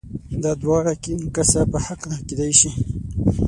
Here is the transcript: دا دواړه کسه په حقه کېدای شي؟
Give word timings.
دا 0.43 0.51
دواړه 0.61 0.91
کسه 1.35 1.61
په 1.71 1.77
حقه 1.85 2.13
کېدای 2.27 2.51
شي؟ 2.59 2.71